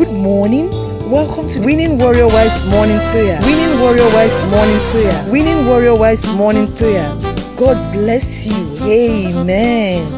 [0.00, 0.70] Good morning.
[1.10, 3.38] Welcome to Winning Warrior Wives Morning Prayer.
[3.42, 5.30] Winning Warrior Wives Morning Prayer.
[5.30, 7.14] Winning Warrior Wives Morning Prayer.
[7.58, 8.78] God bless you.
[8.80, 10.08] Amen.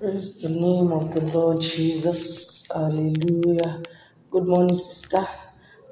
[0.00, 2.66] Praise the name of the Lord Jesus.
[2.74, 3.84] Hallelujah.
[4.32, 5.24] Good morning, sister.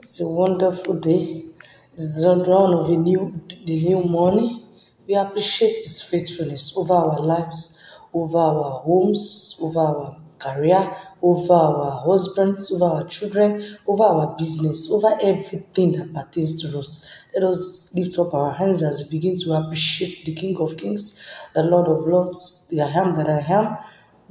[0.03, 1.45] It's a wonderful day.
[1.93, 4.67] It's the dawn of a new, the new morning.
[5.07, 7.79] We appreciate His faithfulness over our lives,
[8.13, 14.91] over our homes, over our career, over our husbands, over our children, over our business,
[14.91, 17.07] over everything that pertains to us.
[17.35, 21.25] Let us lift up our hands as we begin to appreciate the King of Kings,
[21.55, 23.77] the Lord of Lords, the I am that I am,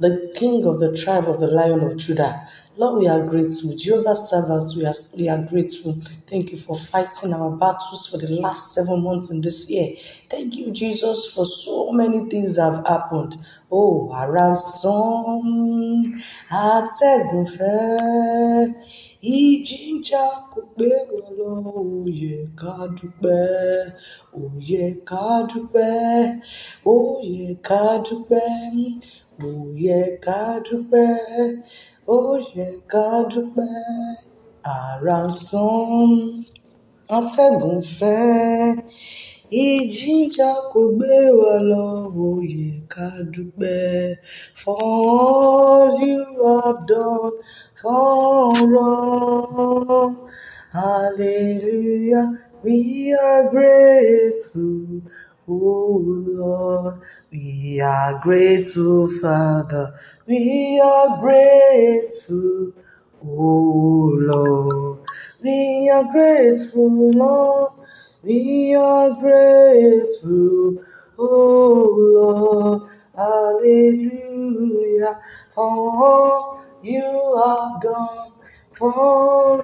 [0.02, 2.48] the King of the tribe of the Lion of Judah.
[2.76, 3.76] Lord, we are grateful.
[3.76, 5.94] Jehovah Sabaoth, we are, we are grateful.
[6.28, 9.96] Thank you for fighting our battles for the last seven months in this year.
[10.30, 13.36] Thank you, Jesus, for so many things have happened.
[13.70, 15.44] Oh, a ransom,
[16.50, 18.74] atẹ́gùn fẹ́,
[19.38, 21.52] ìjìjà kò gbé wa lọ,
[22.20, 23.92] yẹ ká dúpẹ́,
[24.68, 26.40] yẹ ká dúpẹ́,
[27.34, 28.50] yẹ ká dúpẹ́.
[29.40, 29.50] Ó
[29.84, 31.10] yẹ ká dúpẹ́,
[32.16, 32.18] ó
[32.54, 33.74] yẹ ká dúpẹ́,
[34.76, 36.12] àrà ń
[37.16, 38.76] atẹ́gùn fẹ́,
[39.66, 41.86] ìjìjà kò gbé wa lọ,
[42.54, 44.16] yẹ ká dúpẹ́
[44.60, 47.32] for all you have done
[47.80, 48.52] for
[48.88, 50.12] us.
[50.78, 52.26] Hallelujah,
[52.64, 55.02] we are grateful,
[55.48, 57.00] oh Lord.
[57.32, 59.94] We are grateful, Father.
[60.26, 62.72] We are grateful,
[63.24, 65.06] oh Lord.
[65.42, 67.72] We are grateful, Lord.
[68.22, 70.76] We are grateful,
[71.18, 72.90] oh Lord.
[73.16, 78.32] Hallelujah, for all you have done
[78.74, 79.62] for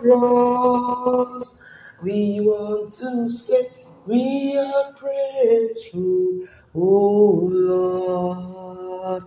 [1.38, 1.62] us.
[2.02, 3.62] We want to say
[4.06, 6.40] we are grateful,
[6.74, 9.24] oh Lord.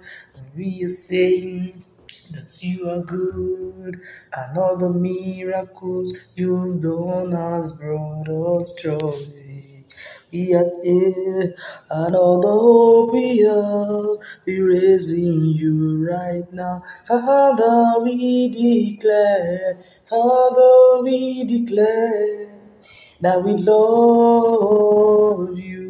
[0.55, 1.83] We are saying
[2.31, 4.01] that you are good
[4.37, 9.27] and all the miracles you've done has brought us joy.
[10.31, 11.55] We are here
[11.91, 16.83] and all the hope we have, we raising you right now.
[17.07, 22.50] Father, we declare, Father, we declare
[23.21, 25.80] that we love you.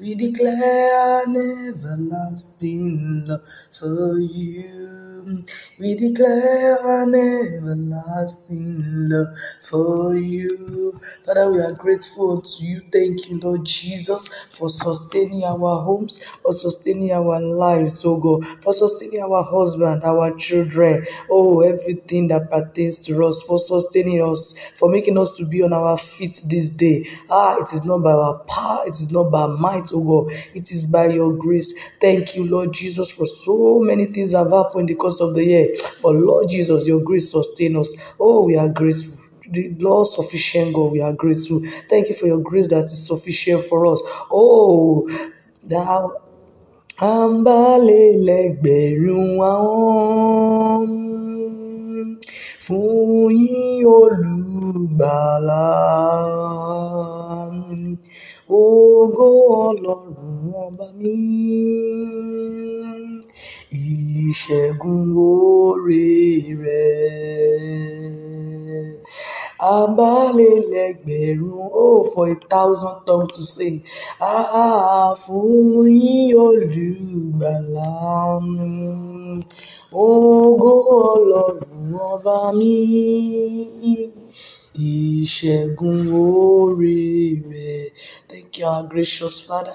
[0.00, 3.42] We declare an everlasting love
[3.72, 5.44] for you.
[5.78, 11.00] We declare an everlasting love for you.
[11.26, 12.82] Father, we are grateful to you.
[12.92, 18.72] Thank you, Lord Jesus, for sustaining our homes, for sustaining our lives, oh God, for
[18.72, 24.88] sustaining our husband, our children, oh, everything that pertains to us, for sustaining us, for
[24.88, 27.06] making us to be on our feet this day.
[27.30, 30.70] Ah, it is not by our power, it is not by might, oh God, it
[30.72, 31.74] is by your grace.
[32.00, 35.68] Thank you, Lord Jesus, for so many things have happened course of the year.
[36.02, 37.96] But Lord Jesus, your grace sustain us.
[38.20, 39.18] Oh, we are grateful
[39.50, 41.62] the Lord sufficient God, we are grateful.
[41.88, 44.02] Thank you for your grace that is sufficient for us.
[44.30, 45.08] Oh,
[45.64, 46.12] thou
[47.00, 49.38] àǹbálẹ̀lẹ́gbẹ̀rún.
[58.56, 59.28] Ògo
[59.66, 61.14] Ọlọ́run ọba mi,
[64.26, 66.06] ìṣẹ́gun oore
[66.62, 67.78] rẹ̀.
[69.76, 73.74] Àbálẹ̀lẹ́gbẹ̀rún, oh, for a thousand tongues to say,
[74.32, 77.90] ah, fún yín olùgbàlà.
[80.08, 80.72] Ògo
[81.12, 82.74] Ọlọ́run ọba mi,
[84.90, 86.98] ìṣẹ́gun oore
[87.50, 87.67] rẹ̀.
[88.58, 89.74] You, our gracious Father.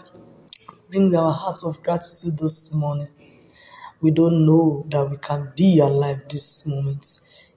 [0.89, 3.07] Bring our hearts of gratitude this morning.
[4.01, 7.07] We don't know that we can be alive this moment.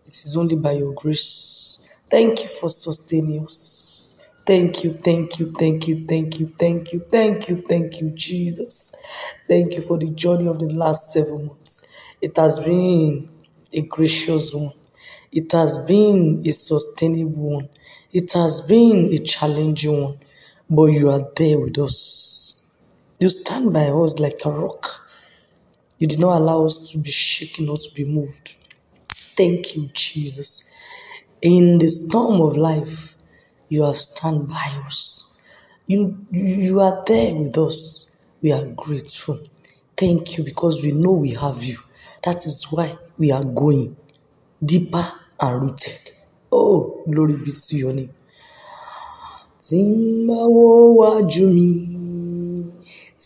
[0.07, 1.89] It is only by your grace.
[2.09, 4.23] Thank you for sustaining us.
[4.47, 8.95] Thank you, thank you, thank you, thank you, thank you, thank you, thank you, Jesus.
[9.49, 11.87] Thank you for the journey of the last seven months.
[12.21, 13.29] It has been
[13.73, 14.73] a gracious one.
[15.33, 17.69] It has been a sustainable one.
[18.13, 20.19] It has been a challenging one.
[20.69, 22.63] But you are there with us.
[23.21, 25.01] You stand by us like a rock.
[25.99, 28.57] You did not allow us to be shaken or to be moved.
[29.37, 30.75] Thank you, Jesus.
[31.43, 33.15] In the storm of life,
[33.69, 35.37] you have stand by us.
[35.87, 38.17] You, you are there with us.
[38.43, 39.41] We are grateful.
[39.97, 41.79] Thank you because we know we have you.
[42.25, 43.97] That is why we are going
[44.65, 46.13] deeper and rooted.
[46.53, 48.15] Oh, glory be to your name.
[49.69, 50.67] Tí ń bá wo
[50.99, 51.71] wájú mi,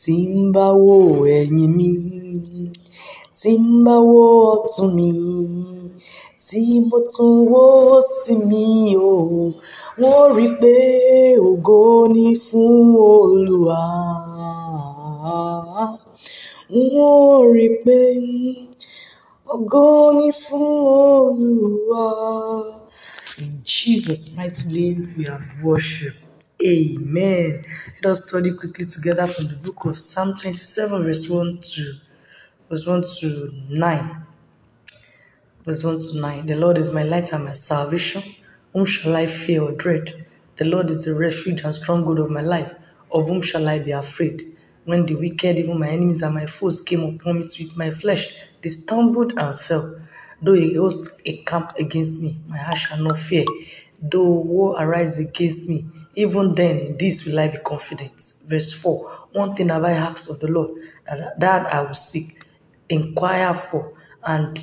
[0.00, 0.96] tí ń bá wo
[1.38, 1.92] ẹ̀yìn mi,
[3.38, 5.10] tí ń bá wo ọ̀tún mi,
[6.46, 7.64] tí mo tún wò
[8.18, 8.66] sí mi
[9.10, 9.12] o,
[10.00, 10.74] wọ́n rí pé
[11.50, 11.80] ògo
[12.14, 12.76] ni fún
[13.12, 13.82] Olúwa.
[16.92, 17.98] Wọ́n rí pé
[19.54, 19.86] ògo
[20.18, 20.66] ni fún
[21.04, 22.04] Olúwa.
[23.44, 26.16] In Jesus' mighty name we have worship.
[26.64, 27.64] Amen.
[27.96, 31.94] Let us study quickly together from the book of Psalm 27, verse 1 to
[32.68, 34.26] verse 1 to 9.
[35.64, 36.46] Verse 1 to 9.
[36.46, 38.22] The Lord is my light and my salvation.
[38.72, 40.26] Whom shall I fear or dread?
[40.56, 42.72] The Lord is the refuge and stronghold of my life.
[43.10, 44.56] Of whom shall I be afraid?
[44.84, 47.90] When the wicked, even my enemies and my foes, came upon me to eat my
[47.90, 49.96] flesh, they stumbled and fell.
[50.42, 53.44] Though a host encamp against me, my heart shall not fear.
[54.02, 58.32] Though war arise against me, even then in this will I be confident.
[58.46, 60.70] Verse 4 One thing have I asked of the Lord,
[61.38, 62.44] that, I will seek,
[62.88, 63.92] inquire for,
[64.24, 64.58] and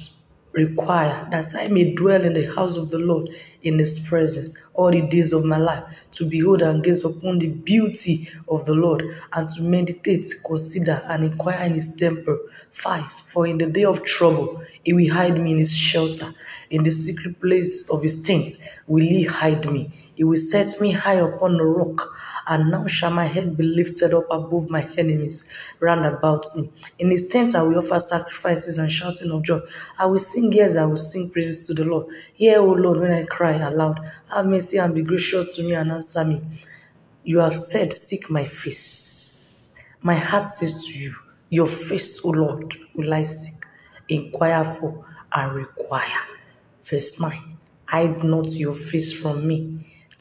[0.52, 3.30] require that I may dwell in the house of the Lord
[3.62, 5.84] in his presence all the days of my life,
[6.14, 11.24] to behold and gaze upon the beauty of the Lord, and to meditate, consider, and
[11.24, 12.40] inquire in his temple.
[12.72, 13.12] 5.
[13.12, 16.34] For in the day of trouble he will hide me in his shelter,
[16.70, 18.54] in the secret place of his tent
[18.88, 19.92] will he hide me.
[20.18, 22.12] He will set me high upon a rock.
[22.48, 26.72] And now shall my head be lifted up above my enemies round about me.
[26.98, 29.60] In his tent I will offer sacrifices and shouting of joy.
[30.00, 32.08] I will sing, yes, I will sing praises to the Lord.
[32.34, 34.00] Hear, O Lord, when I cry aloud.
[34.34, 36.42] Have mercy and be gracious to me and answer me.
[37.24, 39.69] You have said, Seek my face.
[40.02, 41.16] My heart says to you,
[41.50, 43.64] Your face, O Lord, will I seek,
[44.10, 46.24] inquire for, and require.
[46.84, 49.77] Verse 9 Hide not your face from me.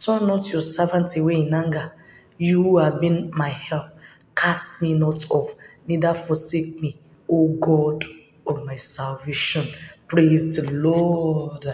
[0.07, 1.93] Turn not your servant away in anger.
[2.39, 3.87] You who have been my help,
[4.37, 5.51] cast me not off,
[5.89, 8.05] neither forsake me, O God
[8.47, 9.67] of my salvation.
[10.09, 11.67] Praise the Lord.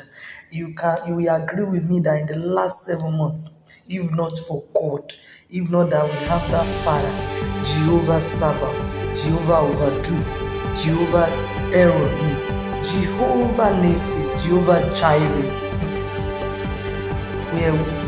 [0.51, 3.51] You can you will agree with me that in the last seven months,
[3.87, 5.13] if not for God,
[5.51, 7.15] if not that we have that Father,
[7.61, 10.25] Jehovah Sabaoth, Jehovah Overdo,
[10.73, 12.49] Jehovah Elohim,
[12.81, 15.59] Jehovah Nisi, Jehovah Jireh,
[17.51, 18.02] where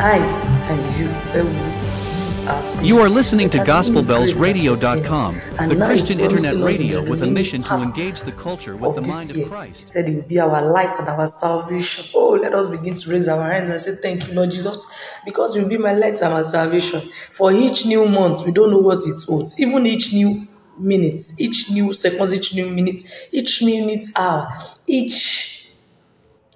[0.00, 2.84] I and you, where we are.
[2.84, 5.34] You are listening to It has been His grace that GospelBellsRadio.com.
[5.34, 8.32] Um and the Christian internet promising us in radio with a mission to engage the
[8.32, 9.30] culture with the mind year.
[9.30, 9.82] of He Christ.
[9.84, 12.04] said it will be our light and our salvation.
[12.14, 14.86] Oh, let us begin to raise our hands and say, Thank you, Lord Jesus,
[15.24, 17.00] because you will be my light and my salvation.
[17.32, 19.58] For each new month, we don't know what it holds.
[19.60, 20.46] Even each new
[20.78, 23.02] minute, each new seconds, each new minute,
[23.32, 24.48] each minute hour,
[24.86, 25.68] each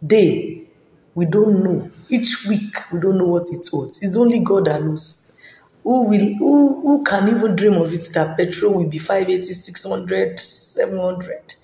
[0.06, 0.68] day,
[1.16, 1.90] we don't know.
[2.12, 4.02] Each week, we don't know what it holds.
[4.02, 5.38] It's only God that knows.
[5.84, 10.40] Who will who, who can even dream of it that petrol will be 580, 600,
[10.40, 11.54] 700?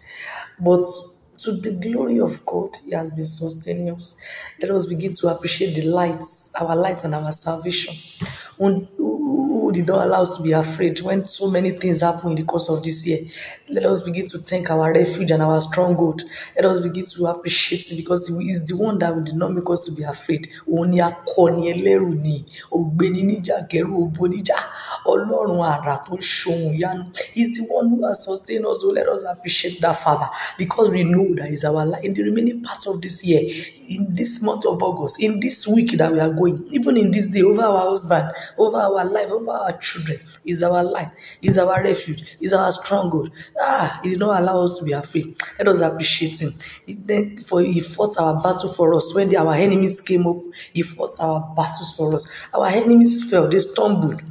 [0.61, 0.83] But
[1.41, 4.17] to the glory of God, He has been sustaining us.
[4.61, 7.97] Let us begin to appreciate the lights, our light and our salvation.
[9.69, 12.45] Who, did not allow us to be afraid when so many things happen in the
[12.45, 13.19] course of this year.
[13.69, 16.23] Let us begin to thank our refuge and our stronghold.
[16.57, 19.69] Let us begin to appreciate Him because He is the one that did not make
[19.69, 20.49] us to be afraid.
[20.67, 24.57] Òun ni akọni ẹlẹ́rù ni, ògbéni níjà kẹrù òbó níjà,
[25.13, 27.05] Ọlọ́run àrà tó ṣohun ìyanu.
[27.35, 28.81] He's the one who has sustained us.
[28.81, 32.03] So let us appreciate that Father because we know that He's our life.
[32.05, 33.43] In the remaining part of this year,
[33.89, 37.29] in this month of August, in this week that we are going, even in this
[37.29, 41.11] day, over our husband, over our life, over our children, is our light,
[41.43, 43.31] is our refuge, is our stronghold.
[43.61, 45.37] Ah, He did not allow us to be afraid.
[45.59, 46.55] Let us appreciate Him.
[46.87, 49.15] He, then, for He fought our battle for us.
[49.15, 50.39] When the, our enemies came up,
[50.73, 52.29] He fought our battles for us.
[52.55, 54.23] Our enemies fell, they stumbled.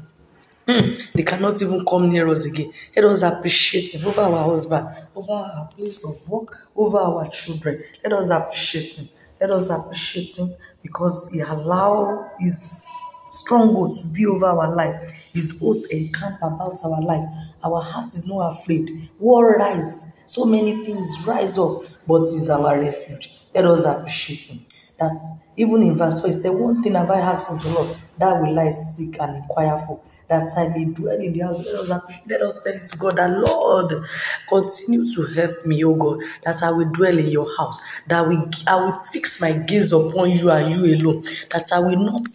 [0.67, 2.73] Hmm, they cannot even come near us again.
[2.93, 7.81] Let us appreciate Him over our husband, over our place of work, over our children.
[8.03, 9.07] Let us appreciate Him.
[9.39, 10.53] Let us appreciate Him
[10.83, 12.86] because He allowed His
[13.27, 15.29] stronghold to be over our life.
[15.33, 17.25] His host encamp about our life.
[17.63, 18.89] Our heart is not afraid.
[19.19, 20.05] War rise.
[20.25, 23.33] So many things rise up, but is our refuge.
[23.53, 24.65] Let us appreciate Him.
[24.99, 27.97] That's even in verse 4, it said, One thing have I asked of the Lord,
[28.19, 31.65] that will I seek and inquire for, that I may dwell in the house.
[31.65, 34.05] Let us, let us tell to God that, Lord,
[34.47, 38.37] continue to help me, O God, that I will dwell in your house, that we,
[38.67, 42.27] I will fix my gaze upon you and you alone, that I will not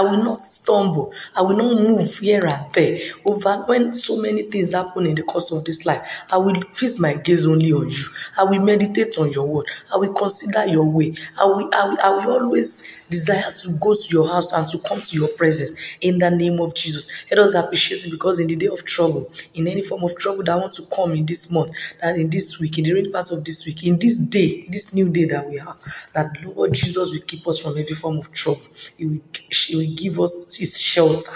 [0.00, 1.12] I will not stumble.
[1.36, 2.96] I will not move here and there.
[3.26, 6.98] Over when so many things happen in the course of this life, I will fix
[6.98, 8.06] my gaze only on you.
[8.38, 9.66] I will meditate on your word.
[9.92, 11.12] I will consider your way.
[11.38, 14.78] I will, I will, I will always desire to go to your house and to
[14.78, 17.26] come to your presence in the name of Jesus.
[17.30, 20.44] Let us appreciate it because in the day of trouble, in any form of trouble
[20.44, 23.30] that want to come in this month, that in this week, in the remaining part
[23.32, 25.78] of this week, in this day, this new day that we have,
[26.14, 28.62] that Lord Jesus will keep us from every form of trouble.
[28.96, 31.32] He will, he will give us his shelter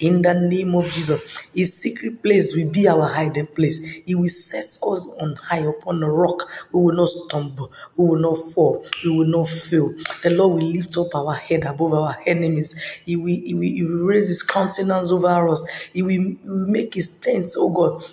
[0.00, 1.20] in the name of Jesus.
[1.54, 4.02] His secret place will be our hiding place.
[4.06, 6.48] He will set us on high upon a rock.
[6.72, 7.72] We will not stumble.
[7.96, 8.86] We will not fall.
[9.04, 9.94] We will not fail.
[10.22, 13.00] The Lord will lift up our head above our enemies.
[13.04, 15.88] He will, he will, he will raise his countenance over us.
[15.92, 18.04] He will, he will make his tents, oh God,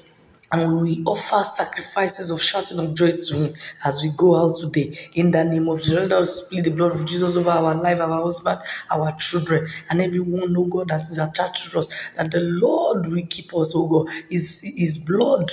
[0.51, 4.97] and we offer sacrifices of shouting of joy to Him as we go out today.
[5.15, 7.99] In the name of Jesus, let us plead the blood of Jesus over our life,
[7.99, 11.89] our husband, our children, and everyone, oh God, that is attached to us.
[12.15, 14.13] That the Lord will keep us, oh God.
[14.29, 15.51] His, his blood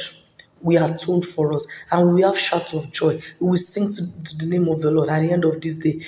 [0.62, 3.20] we are told for us, and we have shouts of joy.
[3.40, 5.78] We will sing to, to, the name of the Lord at the end of this
[5.78, 6.00] day.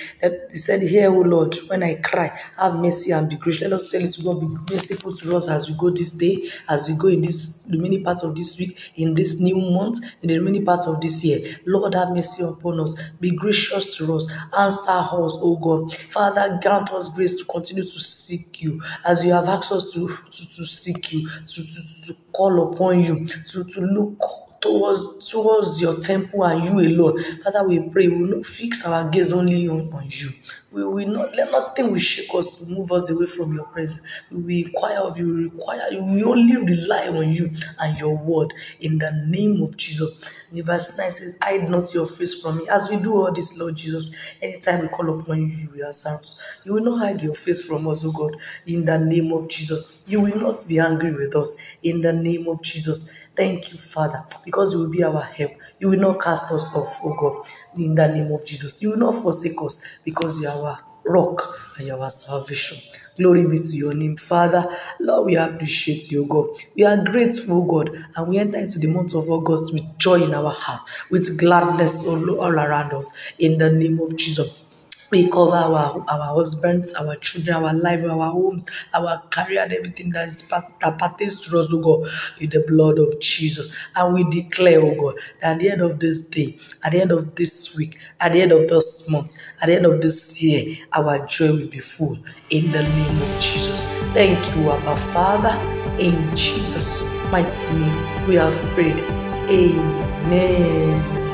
[0.51, 3.63] He said, Hear, O Lord, when I cry, have mercy and be gracious.
[3.63, 6.51] Let us tell you to God, be merciful to us as we go this day,
[6.67, 10.29] as we go in this remaining part of this week, in this new month, in
[10.29, 11.57] the remaining part of this year.
[11.65, 12.95] Lord, have mercy upon us.
[13.19, 14.31] Be gracious to us.
[14.57, 15.95] Answer us, O God.
[15.95, 20.07] Father, grant us grace to continue to seek you as you have asked us to,
[20.31, 25.81] to, to seek you, to, to, to call upon you, to, to look towards towards
[25.81, 27.23] your temple and you alone.
[27.43, 30.29] Father, we pray we will not fix our gaze only on, on you.
[30.71, 34.01] We will not let nothing will shake us to move us away from your presence.
[34.31, 38.53] We inquire of you, we require you, we only rely on you and your word
[38.79, 40.11] in the name of Jesus.
[40.51, 42.67] In verse 9 says, Hide not your face from me.
[42.69, 46.09] As we do all this, Lord Jesus, anytime we call upon you, you will answer
[46.09, 46.41] us.
[46.63, 50.01] You will not hide your face from us, O God, in the name of Jesus.
[50.05, 53.09] You will not be angry with us in the name of Jesus.
[53.35, 55.51] Thank you, Father, because you will be our help.
[55.79, 58.81] You will not cast us off, oh God, in the name of Jesus.
[58.81, 62.77] You will not forsake us because you are our rock and you are our salvation.
[63.17, 64.65] Glory be to your name, Father.
[64.99, 66.47] Lord, we appreciate you, God.
[66.75, 70.33] We are grateful, God, and we enter into the month of August with joy in
[70.33, 70.81] our heart,
[71.11, 74.62] with gladness all, all around us, in the name of Jesus.
[75.11, 80.11] We cover our, our husbands, our children, our life, our homes, our career, and everything
[80.11, 83.73] that is part, that pertains to us, oh God, with the blood of Jesus.
[83.95, 87.11] And we declare, oh God, that at the end of this day, at the end
[87.11, 90.77] of this week, at the end of this month, at the end of this year,
[90.93, 92.17] our joy will be full
[92.49, 93.93] in the name of Jesus.
[94.13, 95.67] Thank you, Abba Father.
[95.97, 99.07] In Jesus' mighty name, we have prayed.
[99.49, 101.32] Amen.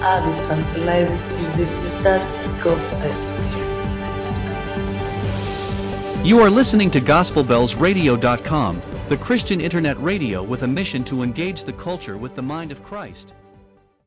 [0.00, 2.32] Have a tantalizing Tuesday, sisters.
[2.64, 3.60] God bless you.
[6.24, 11.74] You are listening to GospelBellsRadio.com, the Christian internet radio with a mission to engage the
[11.74, 13.34] culture with the mind of Christ.